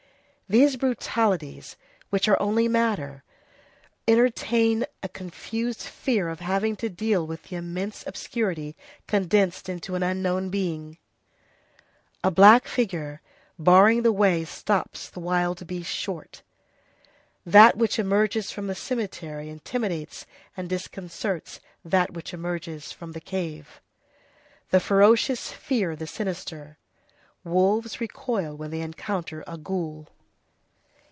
These 0.51 0.75
brutalities, 0.75 1.77
which 2.09 2.27
are 2.27 2.37
only 2.41 2.67
matter, 2.67 3.23
entertain 4.05 4.85
a 5.01 5.07
confused 5.07 5.83
fear 5.83 6.27
of 6.27 6.41
having 6.41 6.75
to 6.75 6.89
deal 6.89 7.25
with 7.25 7.43
the 7.43 7.55
immense 7.55 8.03
obscurity 8.05 8.75
condensed 9.07 9.69
into 9.69 9.95
an 9.95 10.03
unknown 10.03 10.49
being. 10.49 10.97
A 12.21 12.31
black 12.31 12.67
figure 12.67 13.21
barring 13.57 14.01
the 14.01 14.11
way 14.11 14.43
stops 14.43 15.09
the 15.09 15.21
wild 15.21 15.65
beast 15.67 15.89
short. 15.89 16.41
That 17.45 17.77
which 17.77 17.97
emerges 17.97 18.51
from 18.51 18.67
the 18.67 18.75
cemetery 18.75 19.47
intimidates 19.47 20.25
and 20.57 20.67
disconcerts 20.67 21.61
that 21.85 22.11
which 22.11 22.33
emerges 22.33 22.91
from 22.91 23.13
the 23.13 23.21
cave; 23.21 23.79
the 24.69 24.81
ferocious 24.81 25.53
fear 25.53 25.95
the 25.95 26.07
sinister; 26.07 26.77
wolves 27.45 28.01
recoil 28.01 28.53
when 28.53 28.69
they 28.71 28.81
encounter 28.81 29.45
a 29.47 29.57
ghoul. 29.57 30.09